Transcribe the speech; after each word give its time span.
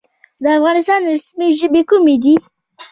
د 0.43 0.45
افغانستان 0.57 1.01
رسمي 1.11 1.49
ژبې 1.59 1.81
کومې 1.89 2.15
دي؟ 2.23 2.35